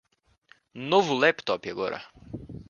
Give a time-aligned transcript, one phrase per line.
[0.91, 1.99] Novo laptop agora